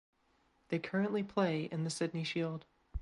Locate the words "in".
1.65-1.83